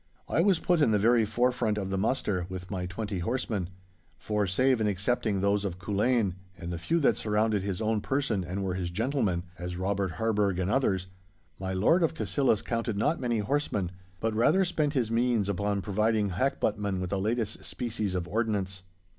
I 0.27 0.41
was 0.41 0.57
put 0.57 0.81
in 0.81 0.89
the 0.89 0.97
very 0.97 1.25
forefront 1.25 1.77
of 1.77 1.91
the 1.91 1.97
muster 1.99 2.47
with 2.49 2.71
my 2.71 2.87
twenty 2.87 3.19
horsemen. 3.19 3.69
For, 4.17 4.47
save 4.47 4.79
and 4.79 4.89
excepting 4.89 5.41
those 5.41 5.63
of 5.63 5.77
Culzean, 5.77 6.33
and 6.57 6.71
the 6.73 6.79
few 6.79 6.99
that 7.01 7.17
surrounded 7.17 7.61
his 7.61 7.83
own 7.83 8.01
person 8.01 8.43
and 8.43 8.63
were 8.63 8.73
his 8.73 8.89
gentlemen 8.89 9.43
(as 9.59 9.77
Robert 9.77 10.13
Harburgh 10.13 10.57
and 10.57 10.71
others), 10.71 11.05
my 11.59 11.73
Lord 11.73 12.01
of 12.01 12.15
Cassillis 12.15 12.63
counted 12.65 12.97
not 12.97 13.19
many 13.21 13.37
horsemen, 13.37 13.91
but 14.19 14.33
rather 14.33 14.65
spent 14.65 14.93
his 14.93 15.11
means 15.11 15.47
upon 15.47 15.83
providing 15.83 16.31
hackbuttmen 16.31 16.99
with 16.99 17.11
the 17.11 17.19
latest 17.19 17.63
species 17.63 18.15
of 18.15 18.27
ordnance. 18.27 18.81